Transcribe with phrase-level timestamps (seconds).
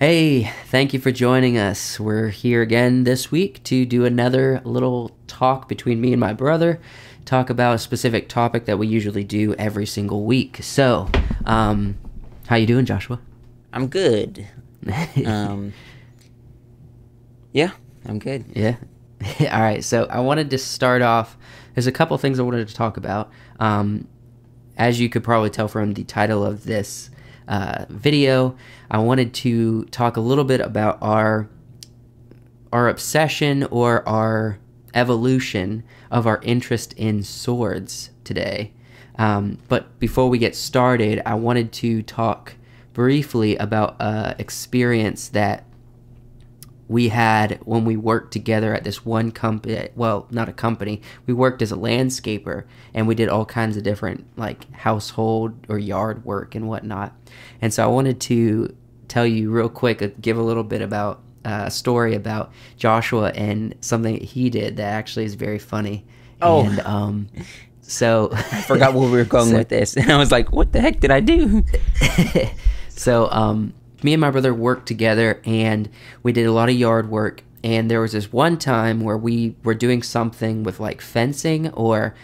[0.00, 2.00] Hey, thank you for joining us.
[2.00, 6.80] We're here again this week to do another little talk between me and my brother,
[7.26, 10.60] talk about a specific topic that we usually do every single week.
[10.62, 11.10] So,
[11.44, 11.98] um,
[12.46, 13.20] how you doing, Joshua?
[13.74, 14.48] I'm good.
[15.26, 15.74] Um,
[17.52, 17.72] yeah,
[18.06, 18.46] I'm good.
[18.56, 18.76] Yeah.
[19.52, 19.84] All right.
[19.84, 21.36] So I wanted to start off.
[21.74, 23.30] There's a couple things I wanted to talk about.
[23.58, 24.08] Um,
[24.78, 27.10] as you could probably tell from the title of this
[27.48, 28.56] uh, video,
[28.90, 31.48] I wanted to talk a little bit about our
[32.72, 34.58] our obsession or our
[34.94, 38.72] evolution of our interest in swords today.
[39.18, 42.54] Um, but before we get started, I wanted to talk
[42.92, 45.64] briefly about an experience that
[46.90, 51.32] we had when we worked together at this one company well not a company we
[51.32, 56.24] worked as a landscaper and we did all kinds of different like household or yard
[56.24, 57.14] work and whatnot
[57.62, 58.74] and so i wanted to
[59.10, 63.30] tell you real quick uh, give a little bit about uh, a story about joshua
[63.34, 66.04] and something he did that actually is very funny
[66.42, 66.64] Oh.
[66.64, 67.28] and um
[67.82, 70.70] so I forgot where we were going So- with this, and I was like, "What
[70.72, 71.64] the heck did I do?"
[72.88, 75.88] so um, me and my brother worked together and
[76.22, 79.54] we did a lot of yard work and there was this one time where we
[79.64, 82.14] were doing something with like fencing or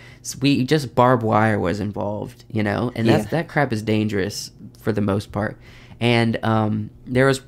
[0.41, 3.31] we just barbed wire was involved you know and that's Yeah.
[3.43, 4.51] that crap is dangerous
[4.81, 5.59] for the most part
[6.01, 7.41] and um, there was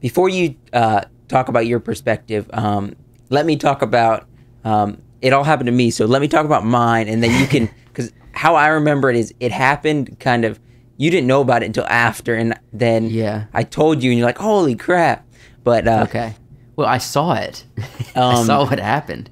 [0.00, 2.94] Before you uh, talk about your perspective, um,
[3.28, 4.26] let me talk about.
[4.64, 7.46] Um, it all happened to me, so let me talk about mine, and then you
[7.46, 10.58] can, because how I remember it is, it happened kind of.
[10.96, 13.44] You didn't know about it until after, and then Yeah.
[13.54, 15.26] I told you, and you're like, "Holy crap!"
[15.64, 16.34] But uh, okay
[16.76, 17.64] well i saw it
[18.16, 19.28] i Um, saw what happened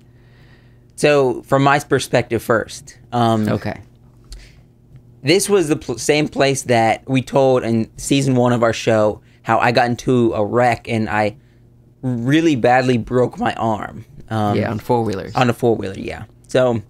[0.97, 3.81] so from my perspective first, um, okay
[5.23, 9.21] this was the pl- same place that we told in season one of our show
[9.43, 11.37] how I got into a wreck and I
[12.03, 14.05] really badly broke my arm.
[14.31, 16.25] Um, yeah on four-wheelers on a four wheeler, yeah.
[16.49, 16.83] So,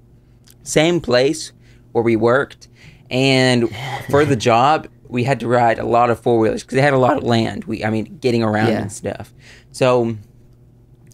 [0.65, 1.53] same place
[1.93, 2.69] where we worked,
[3.11, 3.71] and
[4.11, 6.93] for the job, we had to ride a lot of four wheelers because they had
[6.93, 7.65] a lot of land.
[7.65, 8.83] We, I mean, getting around Yeah.
[8.83, 9.33] and stuff.
[9.73, 10.17] So,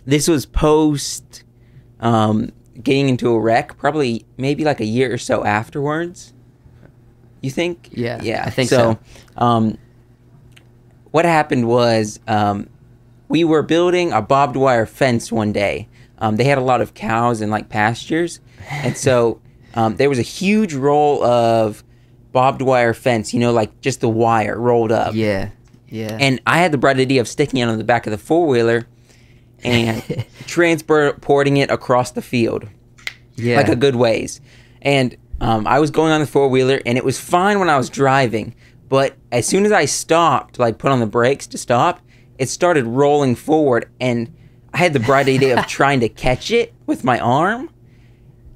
[0.06, 1.44] this was post
[2.00, 2.50] um,
[2.82, 6.32] getting into a wreck, probably maybe like a year or so afterwards.
[7.44, 7.90] You think?
[7.92, 8.44] Yeah, yeah.
[8.46, 8.98] I think so.
[9.36, 9.78] Um,
[11.10, 12.68] what happened was um,
[13.28, 15.88] we were building a barbed wire fence one day.
[16.18, 18.40] Um, they had a lot of cows and like pastures,
[18.70, 19.40] and so
[19.74, 21.84] um, there was a huge roll of
[22.32, 23.34] barbed wire fence.
[23.34, 25.14] You know, like just the wire rolled up.
[25.14, 25.50] yeah
[25.88, 28.18] yeah And I had the bright idea of sticking it on the back of the
[28.18, 28.86] four wheeler
[29.62, 30.02] and
[30.46, 32.68] transporting it across the field
[33.36, 34.40] yeah like a good ways.
[34.82, 37.76] And um, I was going on the four wheeler, and it was fine when I
[37.76, 38.54] was driving.
[38.88, 42.00] But as soon as I stopped, like put on the brakes to stop,
[42.38, 44.32] it started rolling forward, and
[44.72, 47.70] I had the bright idea of trying to catch it with my arm.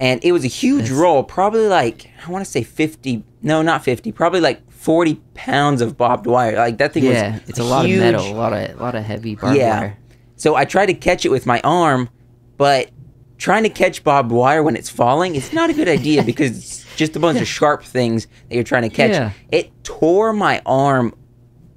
[0.00, 3.62] And it was a huge That's- roll, probably like I want to say fifty, no,
[3.62, 6.54] not fifty, probably like forty pounds of barbed wire.
[6.56, 8.82] Like that thing yeah was it's a lot huge- of metal a lot of a
[8.82, 9.80] lot of heavy barbed yeah.
[9.80, 9.98] wire
[10.36, 12.08] So I tried to catch it with my arm,
[12.56, 12.90] but
[13.38, 16.96] trying to catch barbed wire when it's falling it's not a good idea because it's
[16.96, 19.12] just a bunch of sharp things that you're trying to catch.
[19.12, 19.32] Yeah.
[19.50, 21.14] It tore my arm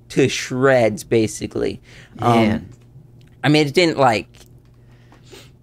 [0.09, 1.81] to shreds, basically.
[2.19, 2.55] Man.
[2.55, 2.69] Um,
[3.43, 4.27] I mean, it didn't like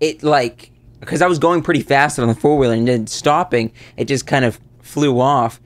[0.00, 0.70] it like
[1.00, 4.26] because I was going pretty fast on the four wheeler and then stopping, it just
[4.26, 5.60] kind of flew off,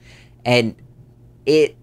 [0.45, 0.75] and
[1.45, 1.77] it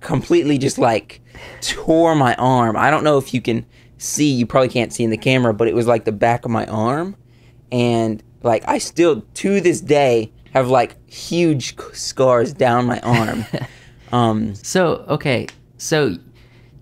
[0.00, 1.20] completely just like
[1.60, 2.76] tore my arm.
[2.76, 3.64] I don't know if you can
[3.96, 6.50] see, you probably can't see in the camera, but it was like the back of
[6.50, 7.16] my arm.
[7.74, 13.44] And like I still to this day have like huge scars down my arm.
[14.12, 16.14] um So okay, so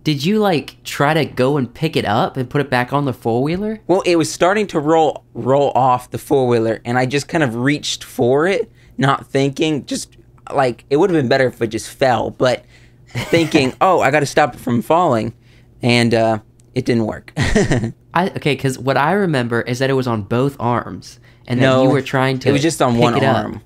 [0.04, 3.06] did you like try to go and pick it up and put it back on
[3.06, 3.80] the four wheeler?
[3.86, 7.42] well, it was starting to roll roll off the four wheeler and I just kind
[7.42, 10.18] of reached for it, not thinking, just
[10.52, 12.64] like it would have been better if it just fell, but
[13.06, 15.32] thinking, "Oh, I got to stop it from falling."
[15.80, 16.38] And uh
[16.74, 17.32] it didn't work.
[18.14, 21.64] I okay, because what I remember is that it was on both arms, and that
[21.64, 22.48] no, you were trying to.
[22.48, 23.60] It was just on one it arm.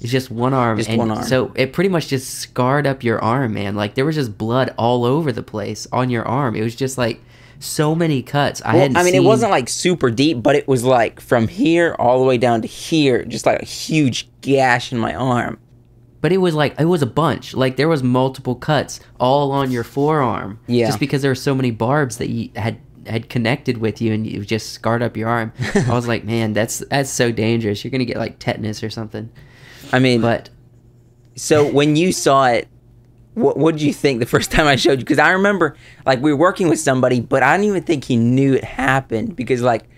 [0.00, 0.78] It's just one arm.
[0.78, 1.24] Just and one arm.
[1.24, 3.74] So it pretty much just scarred up your arm, man.
[3.76, 6.56] Like there was just blood all over the place on your arm.
[6.56, 7.20] It was just like
[7.58, 8.62] so many cuts.
[8.64, 11.20] I Well, hadn't I mean, seen- it wasn't like super deep, but it was like
[11.20, 15.14] from here all the way down to here, just like a huge gash in my
[15.14, 15.58] arm.
[16.22, 17.52] But it was like it was a bunch.
[17.54, 20.60] Like there was multiple cuts all on your forearm.
[20.66, 20.86] Yeah.
[20.86, 22.78] Just because there were so many barbs that you had
[23.10, 25.52] had connected with you and you just scarred up your arm.
[25.74, 27.84] I was like, man, that's that's so dangerous.
[27.84, 29.30] You're gonna get like tetanus or something.
[29.92, 30.50] I mean, But
[31.36, 32.68] so when you saw it,
[33.34, 35.04] what what did you think the first time I showed you?
[35.04, 35.76] Because I remember
[36.06, 39.36] like we were working with somebody, but I didn't even think he knew it happened
[39.36, 39.88] because like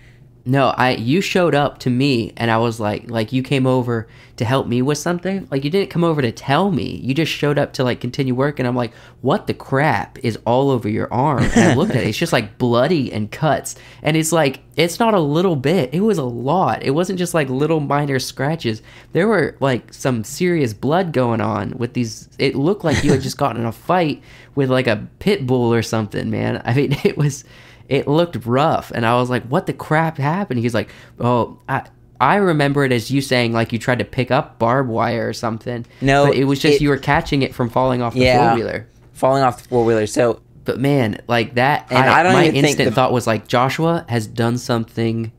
[0.45, 4.09] No, I you showed up to me and I was like like you came over
[4.35, 5.47] to help me with something.
[5.49, 6.97] Like you didn't come over to tell me.
[6.97, 10.37] You just showed up to like continue work and I'm like, "What the crap is
[10.45, 12.07] all over your arm?" And I looked at it.
[12.07, 13.75] It's just like bloody and cuts.
[14.01, 15.93] And it's like it's not a little bit.
[15.93, 16.83] It was a lot.
[16.83, 18.81] It wasn't just like little minor scratches.
[19.13, 23.21] There were like some serious blood going on with these it looked like you had
[23.21, 24.21] just gotten in a fight
[24.55, 26.61] with like a pit bull or something, man.
[26.65, 27.45] I mean, it was
[27.89, 30.89] it looked rough and i was like what the crap happened he's like
[31.19, 31.83] oh i
[32.21, 35.33] i remember it as you saying like you tried to pick up barbed wire or
[35.33, 38.21] something No, but it was just it- you were catching it from falling off the
[38.21, 38.49] Yeah.
[38.51, 40.07] four-wheeler falling off the four wheeler.
[40.07, 43.27] So but man like that And I don't my even think instant the- thought was
[43.27, 45.31] like joshua has done something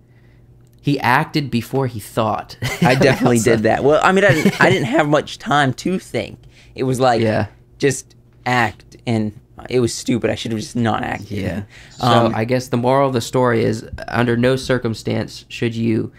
[0.83, 3.83] he acted before he thought I definitely did that.
[3.83, 6.39] Well, I mean, I didn't, I didn't have much time to think.
[6.75, 7.47] It was like Yeah.
[7.79, 8.15] just
[8.45, 9.33] act, and
[9.71, 10.31] it was stupid.
[10.31, 11.31] I should have just not acted.
[11.39, 11.63] Yeah.
[11.99, 16.13] So Um, I guess the moral of the story is under no circumstance should you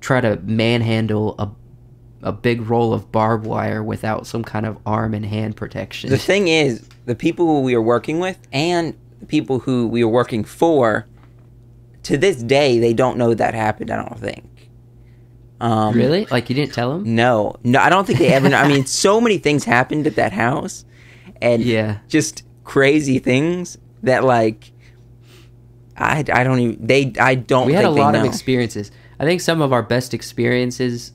[0.00, 1.48] try to manhandle a
[2.22, 6.08] a big roll of barbed wire without some kind of arm and hand protection.
[6.08, 10.10] The thing is, the people we were working with and the people who we were
[10.10, 11.06] working for,
[12.04, 13.90] to this day, they don't know that happened.
[13.90, 14.70] I don't think.
[15.60, 16.24] Um, really?
[16.30, 17.14] Like you didn't tell them?
[17.14, 18.48] No, no, I don't think they ever.
[18.48, 18.56] know.
[18.56, 20.86] I mean, so many things happened at that house,
[21.42, 21.98] and Yeah.
[22.08, 24.72] just crazy things that like.
[25.96, 27.66] I, I don't even they I don't.
[27.66, 28.90] We had a lot of experiences.
[29.20, 31.12] I think some of our best experiences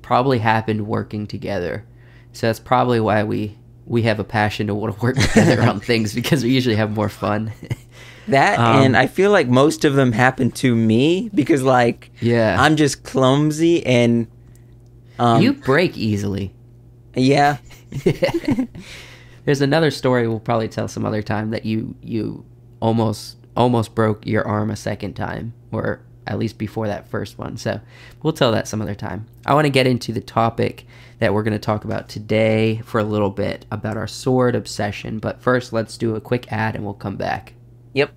[0.00, 1.84] probably happened working together.
[2.32, 5.80] So that's probably why we we have a passion to want to work together on
[5.90, 7.52] things because we usually have more fun.
[8.28, 12.56] That Um, and I feel like most of them happen to me because like yeah.
[12.58, 14.28] I'm just clumsy and
[15.18, 16.54] um you break easily.
[17.14, 17.58] yeah
[19.44, 22.44] There's another story we'll probably tell some other time that you you
[22.80, 27.56] almost almost broke your arm a second time, or at least before that first one.
[27.56, 27.80] So
[28.22, 29.26] we'll tell that some other time.
[29.44, 30.86] I want to get into the topic
[31.18, 35.18] that we're going to talk about today for a little bit about our sword obsession.
[35.18, 37.54] But first, let's do a quick ad and we'll come back.
[37.92, 38.12] yep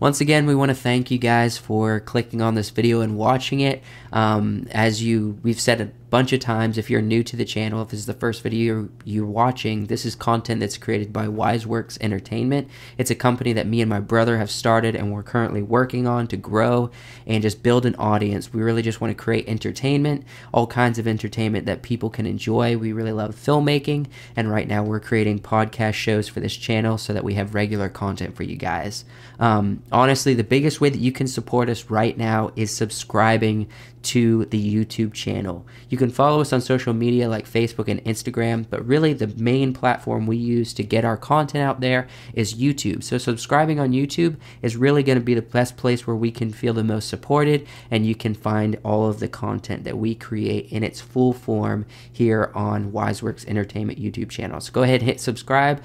[0.00, 3.60] Once again, we want to thank you guys for clicking on this video and watching
[3.60, 3.82] it.
[4.12, 7.82] Um, as you, we've said a bunch of times, if you're new to the channel,
[7.82, 11.26] if this is the first video you're, you're watching, this is content that's created by
[11.26, 12.68] WiseWorks Entertainment.
[12.98, 16.26] It's a company that me and my brother have started and we're currently working on
[16.28, 16.90] to grow
[17.26, 18.52] and just build an audience.
[18.52, 22.76] We really just want to create entertainment, all kinds of entertainment that people can enjoy.
[22.76, 27.12] We really love filmmaking, and right now we're creating podcast shows for this channel so
[27.12, 29.04] that we have regular content for you guys.
[29.38, 33.68] Um, honestly, the biggest way that you can support us right now is subscribing
[34.02, 35.66] to the YouTube channel.
[35.88, 39.72] You can follow us on social media like Facebook and Instagram, but really the main
[39.72, 43.04] platform we use to get our content out there is YouTube.
[43.04, 46.52] So subscribing on YouTube is really going to be the best place where we can
[46.52, 50.70] feel the most supported and you can find all of the content that we create
[50.72, 54.60] in its full form here on WiseWorks Entertainment YouTube channel.
[54.60, 55.82] So go ahead and hit subscribe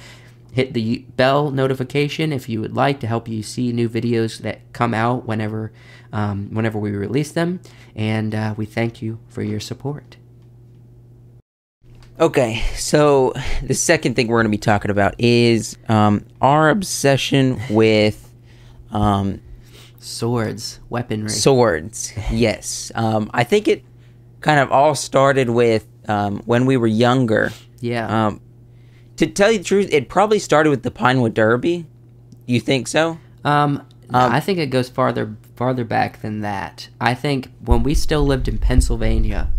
[0.56, 4.62] hit the bell notification if you would like to help you see new videos that
[4.72, 5.70] come out whenever
[6.14, 7.60] um, whenever we release them
[7.94, 10.16] and uh, we thank you for your support
[12.18, 17.60] Okay, so the second thing we're going to be talking about is um, our obsession
[17.70, 18.34] with
[18.92, 19.42] um,
[20.00, 22.14] swords weaponry swords.
[22.32, 23.84] Yes, um, I think it
[24.40, 27.52] kind of all started with um, when we were younger.
[27.82, 28.40] yeah Um,
[29.18, 31.86] to tell you the truth, it probably started with the Pinewood Derby.
[32.46, 33.18] You think so?
[33.44, 33.78] um,
[34.12, 38.24] um, i think it goes farther farther back than that i think when we still
[38.24, 39.50] lived in pennsylvania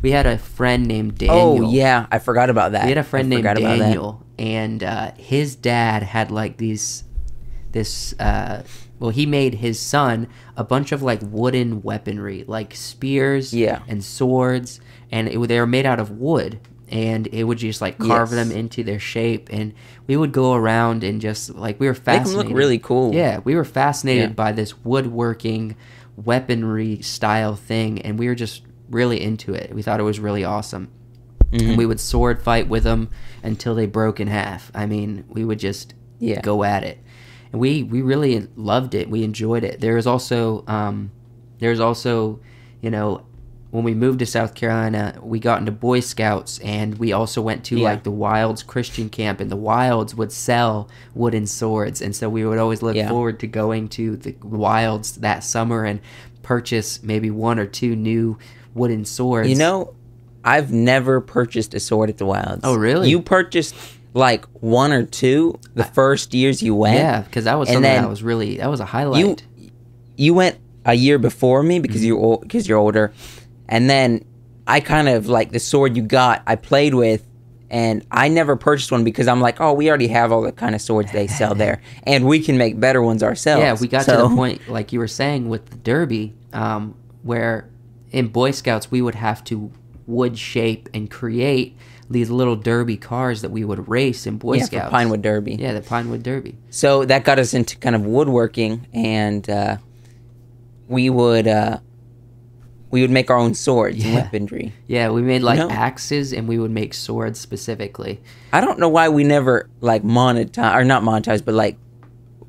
[0.00, 2.84] we had a friend named daniel Oh yeah, I forgot about that.
[2.84, 3.84] We had a friend I named forgot about that.
[3.84, 7.04] Daniel, and uh, his dad had like these,
[7.72, 8.14] this.
[8.20, 8.64] Uh,
[8.98, 13.80] well, he made his son a bunch of like wooden weaponry, like spears, Yeah.
[13.88, 14.78] and swords,
[15.10, 16.60] and it, they were made out of wood,
[16.94, 18.46] and it would just like carve Yes.
[18.48, 19.74] them into their shape, and
[20.06, 23.12] we would go around and just like we were fascinated Make them look really cool.
[23.14, 24.34] Yeah, we were fascinated Yeah.
[24.34, 25.74] by this woodworking
[26.16, 29.74] weaponry style thing, and we were just really into it.
[29.74, 30.88] We thought it was really awesome.
[31.52, 31.68] Mm-hmm.
[31.70, 33.10] And we would sword fight with them
[33.42, 34.70] until they broke in half.
[34.74, 36.40] I mean, we would just Yeah.
[36.40, 36.98] go at it,
[37.52, 39.10] and we we really loved it.
[39.10, 39.80] We enjoyed it.
[39.80, 41.10] There was also um,
[41.58, 42.40] there was also
[42.80, 43.22] you know
[43.74, 47.64] when we moved to South Carolina, we got into Boy Scouts, and we also went
[47.64, 47.88] to Yeah.
[47.90, 52.46] like the Wilds Christian camp, and the Wilds would sell wooden swords, and so we
[52.46, 53.08] would always look Yeah.
[53.08, 55.98] forward to going to the Wilds that summer and
[56.44, 58.38] purchase maybe one or two new
[58.74, 59.48] wooden swords.
[59.48, 59.94] You know,
[60.44, 62.60] I've never purchased a sword at the Wilds.
[62.62, 63.10] Oh, really?
[63.10, 63.74] You purchased
[64.12, 66.98] like one or two the first years you went.
[67.00, 69.42] Yeah, because that was something that was really that was a highlight.
[70.16, 72.22] you went a year before me because Mm-hmm.
[72.22, 73.12] you because you're older,
[73.68, 74.24] and then
[74.66, 76.42] I kind of like the sword you got.
[76.46, 77.26] I played with,
[77.70, 80.74] and I never purchased one because I'm like, oh, we already have all the kind
[80.74, 83.60] of swords they sell there, and we can make better ones ourselves.
[83.60, 87.68] yeah, we got to the point like you were saying with the derby, um, where
[88.10, 89.70] in Boy Scouts we would have to
[90.06, 91.76] wood shape and create
[92.10, 94.72] these little derby cars that we would race in Boy Scouts.
[94.72, 94.90] Yeah, Scouts.
[94.92, 95.54] Pinewood Derby.
[95.54, 96.56] Yeah, the Pinewood Derby.
[96.70, 99.78] So that got us into kind of woodworking, and uh,
[100.86, 101.78] we would uh,
[102.94, 104.72] we would make our own swords and weaponry.
[104.86, 108.20] Yeah, we made like know- axes and we would make swords specifically.
[108.52, 111.76] I don't know why we never like monetize or not monetize, but like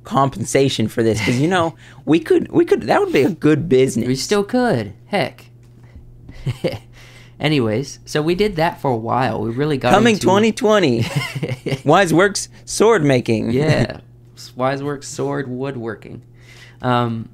[0.04, 1.76] compensation for this because you know
[2.06, 4.08] we could we could that would be a good business.
[4.08, 4.94] We still could.
[5.08, 5.46] Heck.
[7.40, 9.42] Anyways, so we did that for a while.
[9.42, 11.06] We really got Coming into- 2020,
[11.86, 13.50] Wise Works sword making.
[13.50, 14.02] yeah,
[14.56, 16.22] Wise Works sword woodworking.
[16.84, 17.30] Um,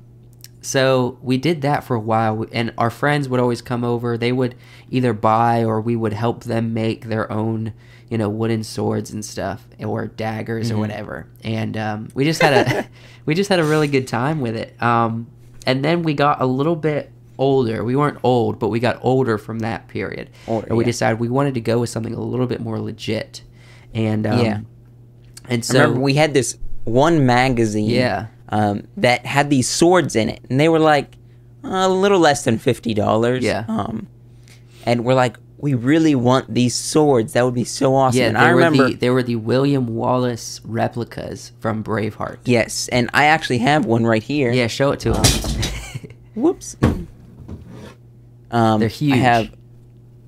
[0.62, 4.18] so we did that for a while, and our friends would always come over.
[4.18, 4.56] They would
[4.92, 7.74] either buy or we would help them make their own,
[8.10, 11.28] you know, wooden swords and stuff, or daggers or whatever.
[11.44, 12.88] And um, we just had a
[13.26, 14.80] we just had a really good time with it.
[14.82, 15.28] Um,
[15.66, 17.84] and then we got a little bit older.
[17.84, 20.30] We weren't old, but we got older from that period.
[20.48, 20.90] Older, and we yeah.
[20.90, 23.42] decided we wanted to go with something a little bit more legit.
[23.96, 24.60] And um, Yeah.
[25.50, 27.90] and so we had this one magazine.
[27.90, 28.28] Yeah.
[28.52, 31.16] Um, that had these swords in it, and they were like
[31.64, 33.44] a little less than fifty dollars.
[33.44, 33.64] Yeah.
[33.68, 34.08] Um,
[34.86, 37.34] and we're like, we really want these swords.
[37.34, 38.20] That would be so awesome.
[38.20, 38.90] Yeah, and I remember.
[38.90, 42.40] the they were the William Wallace replicas from Braveheart.
[42.46, 44.52] yes, and I actually have one right here.
[44.52, 46.12] Yeah, show it to Uh, him.
[46.36, 46.76] Whoops.
[48.52, 49.14] Um, They're huge.
[49.14, 49.54] I have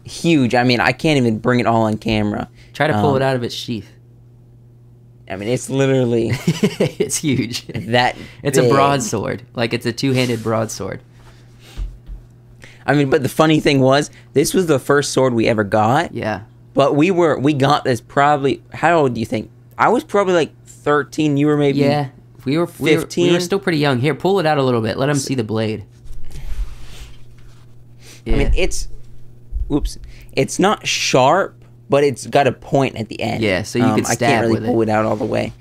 [0.05, 0.55] huge.
[0.55, 2.49] I mean, I can't even bring it all on camera.
[2.73, 3.89] Try to pull um, it out of its sheath.
[5.29, 7.65] I mean, it's literally it's huge.
[7.67, 8.17] that.
[8.41, 9.43] It's a broadsword.
[9.53, 11.01] Like it's a two-handed broadsword.
[12.85, 16.13] I mean, but the funny thing was, this was the first sword we ever got.
[16.13, 16.43] Yeah.
[16.73, 18.61] But we were we got this probably.
[18.73, 19.49] How old do you think?
[19.77, 21.37] I was probably like thirteen.
[21.37, 21.79] You were maybe.
[21.79, 22.09] Yeah.
[22.45, 23.99] We were, we were we were still pretty young.
[23.99, 24.97] Here, pull it out a little bit.
[24.97, 25.85] Let him see the blade.
[28.25, 28.33] Yeah.
[28.33, 28.89] I mean, it's.
[29.71, 29.97] Oops.
[30.33, 31.62] It's not sharp,
[31.93, 33.43] but it's got a point at the end.
[33.43, 34.67] Yeah, so you um, could I can't really with it.
[34.67, 35.53] pull it out all the way.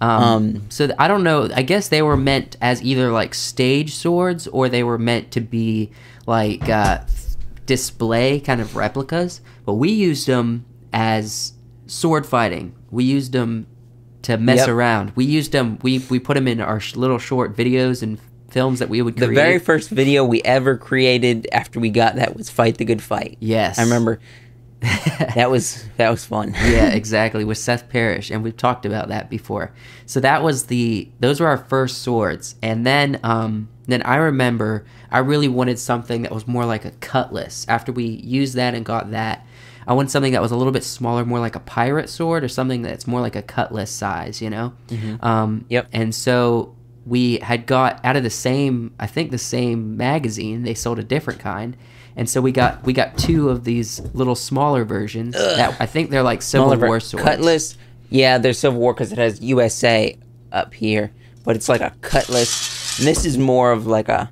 [0.00, 1.48] Um, Um, so th- I don't know.
[1.52, 5.40] I guess they were meant as either like stage swords or they were meant to
[5.40, 5.90] be
[6.28, 7.00] like uh,
[7.66, 9.40] display kind of replicas.
[9.66, 11.54] But we used them as
[11.86, 12.72] sword fighting.
[12.92, 13.66] We used them
[14.22, 14.68] to mess Yep.
[14.68, 15.12] around.
[15.16, 15.80] We used them.
[15.82, 18.16] We we put them in our sh- little short videos and
[18.48, 19.28] films that we would create.
[19.30, 23.02] The very first video we ever created after we got that was "Fight the Good
[23.02, 24.20] Fight." yes, I remember
[25.34, 26.54] that was that was fun.
[26.64, 27.44] yeah, exactly.
[27.44, 29.72] With Seth Parrish, and we've talked about that before.
[30.06, 34.86] So that was the those were our first swords, and then um, then I remember
[35.10, 37.66] I really wanted something that was more like a cutlass.
[37.68, 39.46] After we used that and got that,
[39.86, 42.48] I wanted something that was a little bit smaller, more like a pirate sword, or
[42.48, 44.40] something that's more like a cutlass size.
[44.40, 44.72] You know.
[45.20, 45.88] Um, Yep.
[45.92, 50.62] And so we had got out of the same, I think the same magazine.
[50.62, 51.76] They sold a different kind.
[52.20, 56.10] And so we got we got two of these little smaller versions that I think
[56.10, 57.24] they're like Civil Smaller ver- War swords.
[57.24, 57.78] Cutlass.
[58.10, 60.18] Yeah, there's Civil War because it has USA
[60.52, 61.12] up here,
[61.44, 62.98] but it's like a cutlass.
[62.98, 64.30] And this is more of like a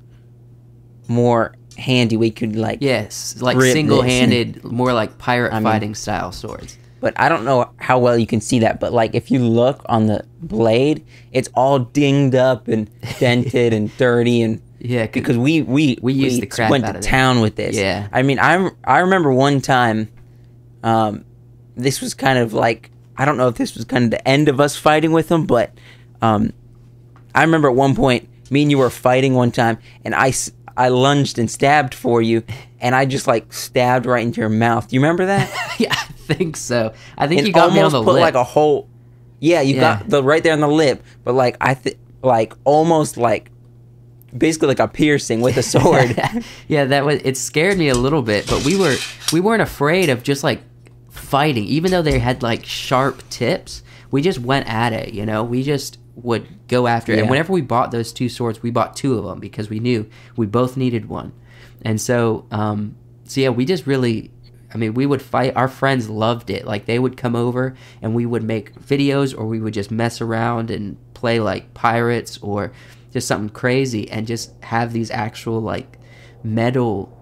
[1.07, 2.15] more handy.
[2.17, 6.77] We could like Yes, like Rip single-handed, more like pirate mean- fighting style swords.
[6.99, 8.79] but I don't know how well you can see that.
[8.79, 13.95] But like, if you look on the blade, it's all dinged up and dented and
[13.97, 17.41] dirty, and Yeah, because we we We used the crap went out to of town
[17.41, 17.75] with this.
[17.75, 18.07] Yeah.
[18.11, 20.09] I mean, I I remember one time,
[20.83, 21.25] um,
[21.75, 24.47] this was kind of like I don't know if this was kind of the end
[24.47, 25.71] of us fighting with them, but
[26.21, 26.53] um,
[27.35, 30.33] I remember at one point me and you were fighting one time, and I
[30.77, 32.43] I lunged and stabbed for you,
[32.79, 34.87] and I just like stabbed right into your mouth.
[34.87, 35.75] Do you remember that?
[35.79, 36.93] yeah, I think so.
[37.17, 38.21] I think and you got me on the put lip.
[38.21, 38.87] like a whole.
[39.41, 39.99] Yeah, you Yeah.
[39.99, 43.51] got the right there on the lip, but like I think like almost like
[44.37, 46.19] basically like a piercing with a sword.
[46.67, 48.95] yeah, that was it scared me a little bit, but we were
[49.31, 50.61] we weren't afraid of just like
[51.09, 53.83] fighting, even though they had like sharp tips.
[54.11, 55.43] We just went at it, you know.
[55.43, 57.19] We just would go after it.
[57.19, 60.09] And whenever we bought those two swords, we bought two of them because we knew
[60.35, 61.33] we both needed one.
[61.83, 62.95] And so, um,
[63.25, 64.31] so yeah, we just really.
[64.71, 65.55] I mean, we would fight.
[65.55, 66.63] Our friends loved it.
[66.63, 70.21] Like they would come over and we would make videos, or we would just mess
[70.21, 72.71] around and play like pirates or
[73.11, 75.99] just something crazy, and just have these actual like
[76.43, 77.15] metal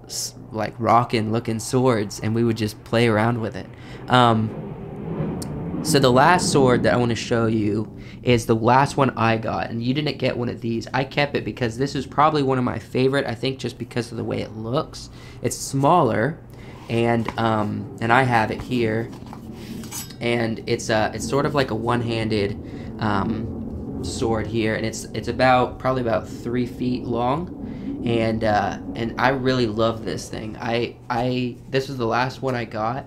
[0.52, 3.68] like rockin' looking swords and we would just play around with it.
[4.10, 9.12] Um, so the last sword that i want to show you is the last one
[9.12, 10.88] i got and you didn't get one of these.
[10.94, 14.12] I kept it because this is probably one of my favorite i think just because
[14.12, 15.10] of the way it looks.
[15.42, 16.40] It's smaller
[16.90, 19.10] and um, and i have it here.
[20.20, 22.58] And it's uh it's sort of like a one-handed
[23.00, 23.57] um,
[24.08, 29.30] sword here, and it's it's about probably about three feet long, and uh, and I
[29.30, 30.58] really love this thing.
[30.60, 33.06] I I this was the last one I got,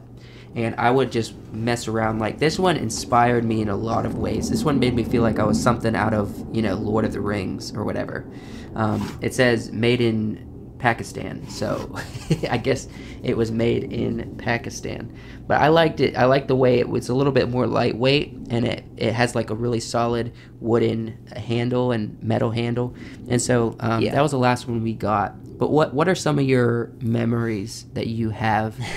[0.54, 4.16] and I would just mess around like this one inspired me in a lot of
[4.19, 4.50] ways.
[4.50, 7.12] This one made me feel like I was something out of you know Lord of
[7.12, 8.26] the Rings or whatever.
[8.75, 10.50] Um, it says made in
[10.81, 11.95] Pakistan, so
[12.51, 12.89] I guess
[13.23, 15.15] it was made in Pakistan.
[15.47, 16.17] But I liked it.
[16.17, 19.35] I liked the way it was a little bit more lightweight, and it it has
[19.35, 22.95] like a really solid wooden handle and metal handle,
[23.29, 24.13] and so um, Yeah.
[24.15, 25.35] that was the last one we got.
[25.59, 28.77] But what what are some of your memories that you have?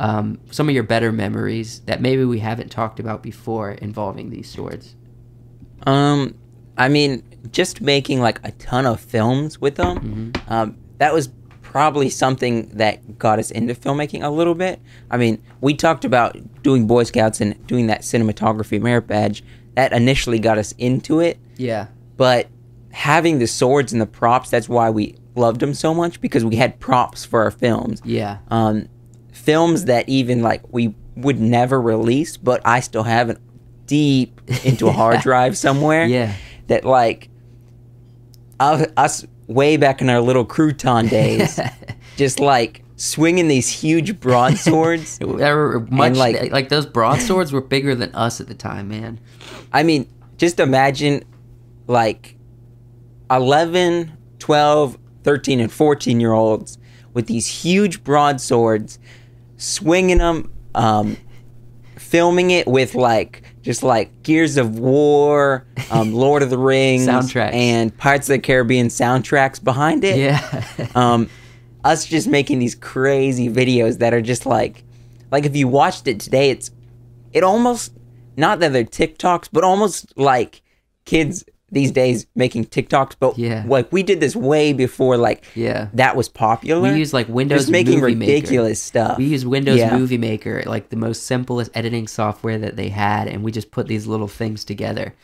[0.00, 4.48] Um, some of your better memories that maybe we haven't talked about before involving these
[4.48, 4.94] swords.
[5.88, 6.36] Um,
[6.76, 10.32] I mean, just making like a ton of films with them.
[10.46, 11.28] Um, that was
[11.62, 14.80] probably something that got us into filmmaking a little bit.
[15.10, 19.44] I mean, we talked about doing Boy Scouts and doing that cinematography merit badge.
[19.74, 21.86] That initially got us into it, Yeah.
[22.16, 22.48] but
[22.90, 26.56] having the swords and the props, that's why we loved them so much because we
[26.56, 28.00] had props for our films.
[28.04, 28.38] Yeah.
[28.48, 28.88] Um,
[29.30, 33.38] films that even like we would never release, but I still have it
[33.86, 36.32] deep into a hard drive somewhere Yeah.
[36.66, 37.28] that like
[38.58, 41.58] uh, us way back in our little crouton days,
[42.16, 45.18] just like swinging these huge broadswords.
[45.80, 49.18] Much like- like, those broadswords were bigger than us at the time, man.
[49.72, 51.24] I mean, just imagine
[51.86, 52.36] like
[53.30, 56.78] 11, 12, 13, and 14 year olds
[57.14, 58.98] with these huge broadswords,
[59.56, 61.16] swinging them, um,
[61.98, 67.52] filming it with like just like Gears of War, um, Lord of the Rings, Soundtracks.
[67.52, 70.18] and Pirates of the Caribbean soundtracks behind it.
[70.18, 70.88] Yeah.
[70.94, 71.28] um,
[71.84, 74.84] us just making these crazy videos that are just like,
[75.30, 76.70] like if you watched it today, it's,
[77.32, 77.92] it almost,
[78.36, 80.62] not that they're TikToks, but almost like
[81.04, 83.16] kids these days making TikToks.
[83.20, 83.64] But Yeah.
[83.66, 85.88] like we did this way before, like yeah.
[85.94, 86.90] that was popular.
[86.92, 88.32] We use like Windows just making Movie Maker.
[88.32, 89.18] ridiculous stuff.
[89.18, 89.96] We use Windows Yeah.
[89.96, 93.86] Movie Maker, like the most simplest editing software that they had, and we just put
[93.86, 95.14] these little things together.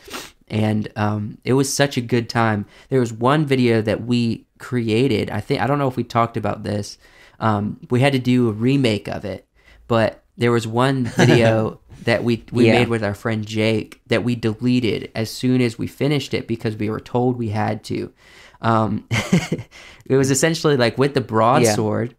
[0.48, 2.66] And um, it was such a good time.
[2.90, 5.30] There was one video that we created.
[5.30, 6.98] I think I don't know if we talked about this.
[7.40, 9.46] Um, we had to do a remake of it,
[9.88, 12.74] but there was one video that we we Yeah.
[12.80, 16.76] made with our friend Jake that we deleted as soon as we finished it because
[16.76, 18.12] we were told we had to.
[18.60, 22.14] Um, it was essentially like with the broadsword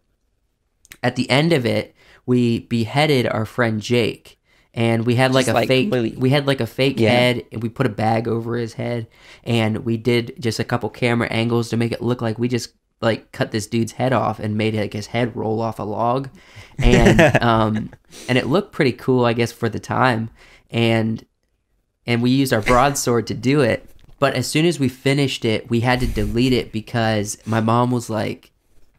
[1.02, 1.94] at the end of it,
[2.24, 4.38] we beheaded our friend Jake,
[4.74, 5.90] and we had like Just, a like, fake.
[5.90, 7.10] completely- We had like a fake Yeah.
[7.10, 9.06] head, and we put a bag over his head,
[9.44, 12.70] and we did just a couple camera angles to make it look like we just
[13.00, 16.28] like cut this dude's head off and made like his head roll off a log,
[16.78, 17.90] and um,
[18.28, 20.30] and it looked pretty cool, I guess, for the time,
[20.70, 21.24] and
[22.06, 23.88] and we used our broadsword to do it.
[24.18, 27.90] But as soon as we finished it, we had to delete it because my mom
[27.90, 28.50] was like,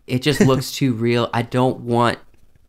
[0.06, 1.30] "It just looks too real.
[1.34, 2.20] I don't want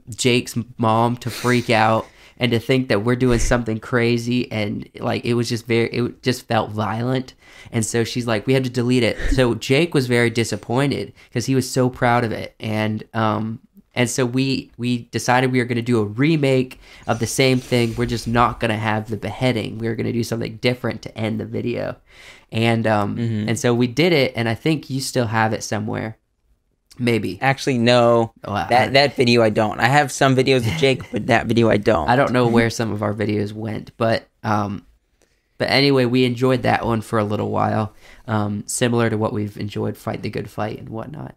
[0.09, 2.07] Jake's mom to freak out
[2.39, 6.23] and to think that we're doing something crazy." And like, it was just very, it
[6.23, 7.35] just felt violent.
[7.73, 11.47] And so she's like, "We had to delete it." So Jake was very disappointed because
[11.47, 13.61] he was so proud of it, and um,
[13.95, 17.59] and so we we decided we were going to do a remake of the same
[17.59, 17.95] thing.
[17.97, 19.79] We're just not going to have the beheading.
[19.79, 21.97] We were going to do something different to end the video,
[22.53, 24.33] and um and so we did it.
[24.37, 26.17] And I think you still have it somewhere,
[26.99, 27.39] maybe.
[27.41, 28.33] Actually, no.
[28.45, 29.81] Oh, I- that that video I don't.
[29.81, 32.09] I have some videos of Jake, but that video I don't.
[32.09, 34.85] I don't know where some of our videos went, but um,
[35.59, 37.95] but anyway, we enjoyed that one for a little while.
[38.27, 41.35] Um, similar to what we've enjoyed, fight the good fight and whatnot.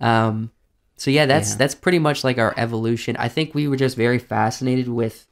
[0.00, 0.50] Um,
[0.96, 1.56] so yeah, that's Yeah.
[1.58, 3.16] that's pretty much like our evolution.
[3.16, 5.26] I think we were just very fascinated with,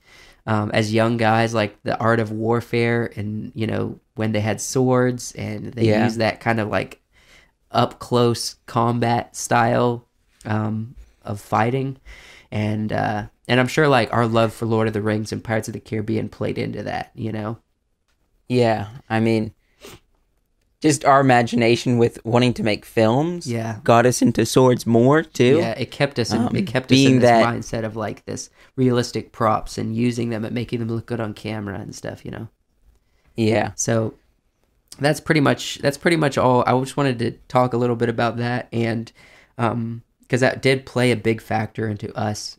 [0.46, 4.60] um, as young guys, like the art of warfare, and you know when they had
[4.60, 6.04] swords and they Yeah.
[6.04, 6.99] used that kind of like
[7.70, 10.06] up close combat style
[10.44, 11.98] um, of fighting,
[12.50, 15.68] and uh, and I'm sure like our love for Lord of the Rings and Pirates
[15.68, 17.11] of the Caribbean played into that.
[17.14, 17.59] You know,
[18.48, 19.52] Yeah, I mean,
[20.80, 23.46] just our imagination with wanting to make films.
[23.46, 23.80] Yeah.
[23.85, 25.59] got us into swords more too.
[25.59, 27.96] yeah, it kept us in Um, it kept us in being this that- mindset of
[27.96, 31.94] like this realistic props and using them and making them look good on camera and
[31.94, 32.24] stuff.
[32.24, 32.48] You know.
[33.37, 34.14] yeah, So
[35.00, 36.62] that's pretty much that's pretty much all.
[36.66, 39.10] I just wanted to talk a little bit about that and
[39.58, 42.58] um, because that did play a big factor into us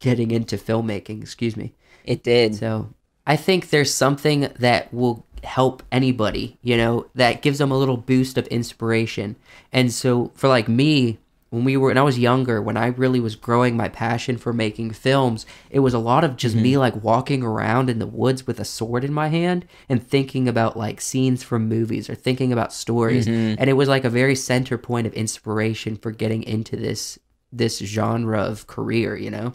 [0.00, 1.22] getting into filmmaking.
[1.22, 1.74] Excuse me.
[2.04, 2.56] It did.
[2.56, 2.92] So
[3.26, 7.96] I think there's something that will help anybody, you know, that gives them a little
[7.96, 9.36] boost of inspiration.
[9.72, 11.18] And so for like me,
[11.50, 14.52] when we were when I was younger, when I really was growing my passion for
[14.52, 18.46] making films, it was a lot of just me like walking around in the woods
[18.46, 22.52] with a sword in my hand and thinking about like scenes from movies or thinking
[22.52, 23.26] about stories.
[23.58, 27.18] And it was like a very center point of inspiration for getting into this
[27.52, 29.52] this genre of career, you know?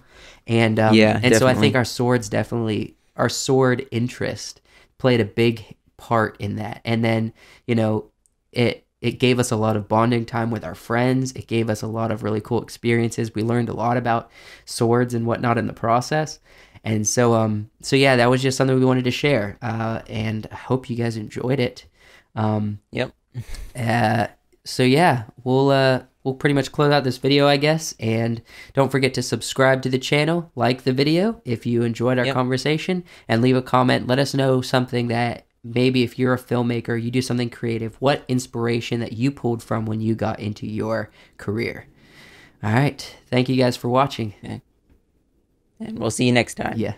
[0.48, 4.60] And um, Yeah, and so I think our swords definitely our sword interest
[4.98, 6.82] played a big part in that.
[6.84, 7.34] And then,
[7.68, 8.12] you know,
[8.52, 11.32] it it gave us a lot of bonding time with our friends.
[11.34, 13.36] It gave us a lot of really cool experiences.
[13.36, 14.30] We learned a lot about
[14.66, 16.40] swords and whatnot in the process.
[16.84, 19.58] And so um so yeah, that was just something we wanted to share.
[19.62, 21.86] Uh and I hope you guys enjoyed it.
[22.36, 23.12] Um Yep.
[23.76, 24.28] uh,
[24.64, 27.94] so yeah, we'll uh, we'll pretty much close out this video, I guess.
[28.00, 28.42] And
[28.74, 32.34] don't forget to subscribe to the channel, like the video if you enjoyed our Yep.
[32.34, 34.08] conversation, and leave a comment.
[34.08, 37.96] Let us know something that maybe if you're a filmmaker, you do something creative.
[37.96, 41.88] What inspiration that you pulled from when you got into your career?
[42.64, 44.36] All right, thank you guys for watching.
[45.80, 46.76] And we'll see you next time.
[46.78, 46.94] Yeah.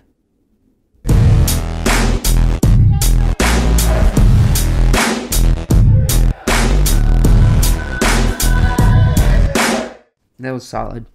[10.40, 11.06] That was solid.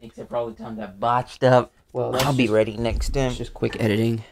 [0.00, 1.72] Except for all the times I botched up.
[1.92, 3.32] Well, I'll be ready next time.
[3.32, 4.24] just quick editing.